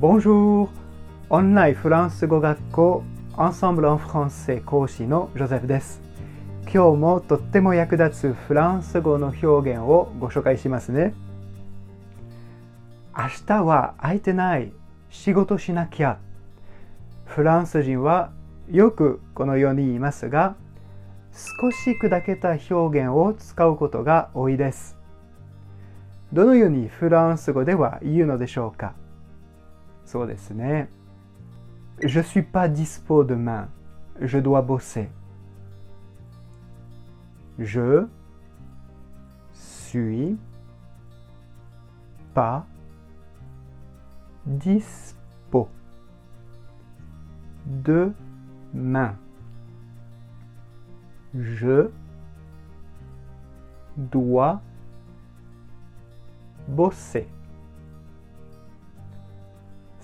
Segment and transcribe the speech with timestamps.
[0.00, 0.70] Bonjour!
[1.28, 6.00] オンラインフランス語学校 Ensemble en français 講師のジョゼフです。
[6.62, 11.12] 今日もとっても役立つフランス語の表現をご紹介しますね。
[13.14, 14.72] 明日は空いてない。
[15.10, 16.16] 仕事しなきゃ。
[17.26, 18.32] フランス人は
[18.70, 20.56] よくこのように言いますが、
[21.60, 24.96] 少し砕けた表現を使うことが多いです。
[26.32, 28.94] どのようにフランス語では言うのでしょうか？
[30.09, 30.89] そうですね。
[32.01, 33.69] Je suis pas dispo demain.
[34.19, 35.09] Je dois bosser.
[37.57, 38.07] Je
[39.53, 40.37] suis
[42.33, 42.65] pas
[44.45, 45.69] dispo
[47.65, 49.15] demain.
[51.33, 51.89] Je
[53.97, 54.61] dois
[56.67, 57.27] bosser.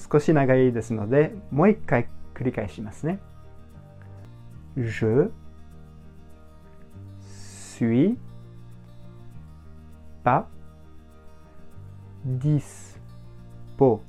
[0.06, 3.20] 少し長いですので、もう一回繰り返しますね。
[4.78, 5.30] Je
[7.82, 8.18] suis
[10.24, 10.48] pas
[12.24, 14.02] dispo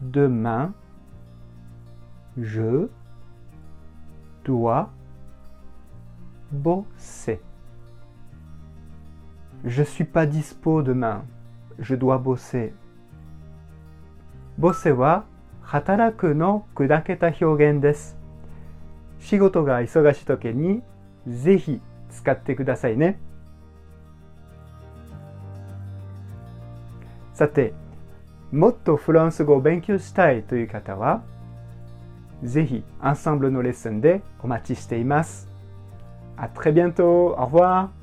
[0.00, 0.72] demain.
[2.36, 2.88] Je
[4.44, 4.90] dois
[6.52, 7.40] bosser.
[9.64, 11.24] Je suis pas dispo demain.
[11.78, 12.72] Je dois bosser.
[14.57, 15.25] ボセは
[15.61, 18.17] 働くの砕けた表現です。
[19.19, 20.83] 仕事が忙しい時に
[21.27, 23.19] ぜひ使ってくださいね。
[27.33, 27.73] さて、
[28.51, 31.23] もっとフランス語を勉強したいという方は、
[32.43, 35.47] ぜひアンサンブルのレッスンでお待ちしています。
[36.37, 37.35] あ très bientôt!
[37.35, 38.02] Au revoir!